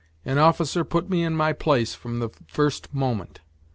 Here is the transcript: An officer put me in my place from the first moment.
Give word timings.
An 0.25 0.39
officer 0.39 0.83
put 0.83 1.11
me 1.11 1.21
in 1.21 1.35
my 1.37 1.53
place 1.53 1.93
from 1.93 2.17
the 2.17 2.29
first 2.47 2.91
moment. 2.91 3.41